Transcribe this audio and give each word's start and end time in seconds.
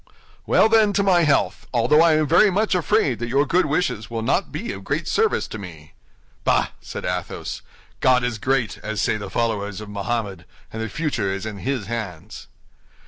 "Well, 0.47 0.67
then, 0.67 0.93
to 0.93 1.03
my 1.03 1.21
health! 1.25 1.67
although 1.71 2.01
I 2.01 2.15
am 2.15 2.25
very 2.25 2.49
much 2.49 2.73
afraid 2.73 3.19
that 3.19 3.29
your 3.29 3.45
good 3.45 3.67
wishes 3.67 4.09
will 4.09 4.23
not 4.23 4.51
be 4.51 4.71
of 4.71 4.83
great 4.83 5.07
service 5.07 5.47
to 5.49 5.59
me." 5.59 5.93
"Bah!" 6.43 6.69
said 6.81 7.05
Athos, 7.05 7.61
"God 7.99 8.23
is 8.23 8.39
great, 8.39 8.79
as 8.79 8.99
say 8.99 9.17
the 9.17 9.29
followers 9.29 9.79
of 9.79 9.89
Mohammed, 9.89 10.45
and 10.73 10.81
the 10.81 10.89
future 10.89 11.31
is 11.31 11.45
in 11.45 11.59
his 11.59 11.85
hands." 11.85 12.47